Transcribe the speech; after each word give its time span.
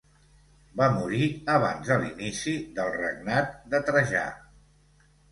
Va 0.79 0.85
morir 0.93 1.25
abans 1.55 1.91
de 1.91 1.97
l'inici 2.03 2.53
del 2.79 2.89
regnat 2.95 3.53
de 3.75 3.83
Trajà. 3.91 4.23